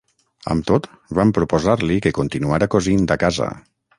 Amb 0.53 0.63
tot, 0.71 0.87
van 1.19 1.33
proposar-li 1.39 1.99
que 2.07 2.13
continuara 2.21 2.71
cosint 2.77 3.05
a 3.17 3.21
casa. 3.25 3.53